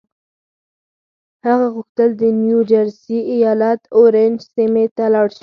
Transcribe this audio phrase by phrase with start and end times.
[1.45, 5.39] هغه غوښتل د نيو جرسي ايالت اورنج سيمې ته لاړ شي.